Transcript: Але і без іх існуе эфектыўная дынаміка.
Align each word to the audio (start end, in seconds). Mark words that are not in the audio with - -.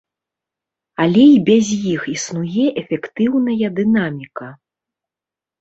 Але 1.03 1.25
і 1.31 1.35
без 1.49 1.65
іх 1.95 2.01
існуе 2.15 2.65
эфектыўная 2.83 3.67
дынаміка. 3.81 4.47